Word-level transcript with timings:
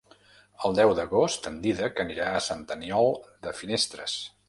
El 0.69 0.77
deu 0.79 0.93
d'agost 0.99 1.51
en 1.51 1.61
Dídac 1.67 2.03
anirà 2.07 2.33
a 2.39 2.43
Sant 2.49 2.67
Aniol 2.79 3.15
de 3.47 3.59
Finestres. 3.63 4.23